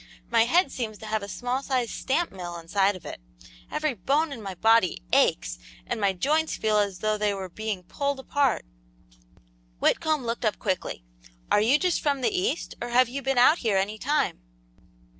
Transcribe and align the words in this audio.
"My 0.31 0.45
head 0.45 0.71
seems 0.71 0.97
to 0.97 1.05
have 1.05 1.21
a 1.21 1.27
small 1.29 1.61
sized 1.61 1.91
stamp 1.91 2.31
mill 2.31 2.57
inside 2.57 2.95
of 2.95 3.05
it; 3.05 3.21
every 3.69 3.93
bone 3.93 4.31
in 4.31 4.41
my 4.41 4.55
body 4.55 5.03
aches, 5.13 5.59
and 5.85 6.01
my 6.01 6.11
joints 6.11 6.57
feel 6.57 6.79
as 6.79 7.01
though 7.01 7.19
they 7.19 7.35
were 7.35 7.49
being 7.49 7.83
pulled 7.83 8.19
apart." 8.19 8.65
Whitcomb 9.77 10.25
looked 10.25 10.43
up 10.43 10.57
quickly. 10.57 11.03
"Are 11.51 11.61
you 11.61 11.77
just 11.77 12.01
from 12.01 12.21
the 12.21 12.35
East, 12.35 12.73
or 12.81 12.89
have 12.89 13.09
you 13.09 13.21
been 13.21 13.37
out 13.37 13.59
here 13.59 13.77
any 13.77 13.99
time?" 13.99 14.41